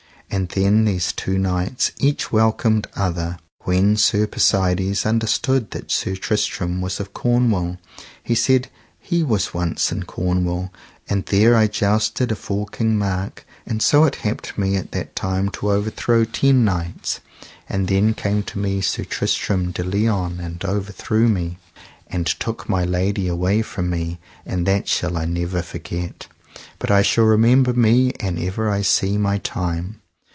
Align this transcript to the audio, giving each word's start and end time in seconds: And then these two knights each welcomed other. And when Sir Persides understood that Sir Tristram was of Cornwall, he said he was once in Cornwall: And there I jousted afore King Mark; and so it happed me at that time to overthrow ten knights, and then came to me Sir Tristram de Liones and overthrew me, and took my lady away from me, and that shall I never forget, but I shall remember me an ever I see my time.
And 0.33 0.47
then 0.47 0.85
these 0.85 1.11
two 1.11 1.37
knights 1.37 1.91
each 1.97 2.31
welcomed 2.31 2.87
other. 2.95 3.21
And 3.31 3.41
when 3.65 3.97
Sir 3.97 4.25
Persides 4.27 5.05
understood 5.05 5.71
that 5.71 5.91
Sir 5.91 6.15
Tristram 6.15 6.79
was 6.79 7.01
of 7.01 7.13
Cornwall, 7.13 7.79
he 8.23 8.33
said 8.33 8.69
he 8.97 9.23
was 9.23 9.53
once 9.53 9.91
in 9.91 10.03
Cornwall: 10.03 10.71
And 11.09 11.25
there 11.25 11.53
I 11.57 11.67
jousted 11.67 12.31
afore 12.31 12.67
King 12.67 12.97
Mark; 12.97 13.45
and 13.65 13.83
so 13.83 14.05
it 14.05 14.15
happed 14.23 14.57
me 14.57 14.77
at 14.77 14.93
that 14.93 15.17
time 15.17 15.49
to 15.51 15.69
overthrow 15.73 16.23
ten 16.23 16.63
knights, 16.63 17.19
and 17.67 17.89
then 17.89 18.13
came 18.13 18.41
to 18.43 18.57
me 18.57 18.79
Sir 18.79 19.03
Tristram 19.03 19.71
de 19.73 19.83
Liones 19.83 20.39
and 20.39 20.63
overthrew 20.63 21.27
me, 21.27 21.57
and 22.07 22.25
took 22.25 22.69
my 22.69 22.85
lady 22.85 23.27
away 23.27 23.61
from 23.61 23.89
me, 23.89 24.17
and 24.45 24.65
that 24.65 24.87
shall 24.87 25.17
I 25.17 25.25
never 25.25 25.61
forget, 25.61 26.27
but 26.79 26.89
I 26.89 27.01
shall 27.01 27.25
remember 27.25 27.73
me 27.73 28.13
an 28.21 28.39
ever 28.39 28.69
I 28.69 28.81
see 28.81 29.17
my 29.17 29.37
time. 29.39 29.97